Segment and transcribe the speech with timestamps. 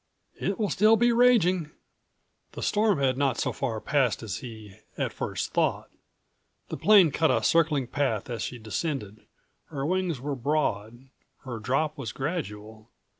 [0.39, 1.69] "It will still be raging."
[2.53, 5.91] The storm had not so far passed as he at first thought.
[6.69, 9.27] The plane cut a circling path as she descended.
[9.65, 11.09] Her wings were broad;
[11.43, 12.89] her drop was gradual.